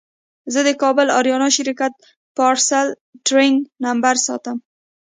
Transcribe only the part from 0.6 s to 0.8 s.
د